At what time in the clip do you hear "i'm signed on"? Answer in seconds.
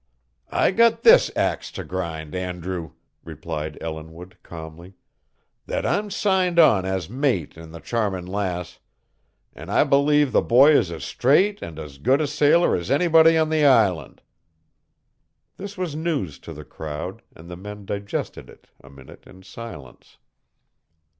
5.85-6.85